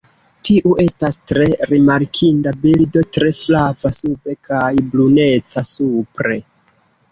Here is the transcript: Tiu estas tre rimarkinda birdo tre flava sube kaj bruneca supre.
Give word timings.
Tiu 0.47 0.69
estas 0.83 1.17
tre 1.31 1.45
rimarkinda 1.71 2.55
birdo 2.65 3.05
tre 3.19 3.31
flava 3.41 3.93
sube 3.99 4.37
kaj 4.51 4.73
bruneca 4.95 5.67
supre. 5.77 6.43